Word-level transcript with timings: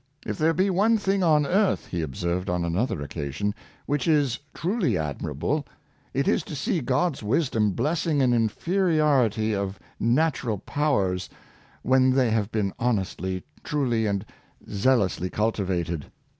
"If 0.25 0.39
there 0.39 0.55
be 0.55 0.71
one 0.71 0.97
thing 0.97 1.21
on 1.21 1.45
earth," 1.45 1.85
he 1.85 2.01
observed 2.01 2.49
on 2.49 2.65
another 2.65 3.03
occasion, 3.03 3.53
*' 3.69 3.85
which 3.85 4.07
is 4.07 4.39
truly 4.51 4.97
admirable, 4.97 5.63
it 6.11 6.27
is 6.27 6.41
to 6.45 6.55
see 6.55 6.81
God's 6.81 7.21
wisdom 7.21 7.73
blessing 7.73 8.19
an 8.19 8.33
inferiority 8.33 9.53
of 9.53 9.77
natural 9.99 10.57
powers, 10.57 11.29
when 11.83 12.09
they 12.09 12.31
have 12.31 12.51
been 12.51 12.73
honestly, 12.79 13.43
truly, 13.63 14.07
and 14.07 14.25
zealously 14.67 15.29
cultivated." 15.29 16.07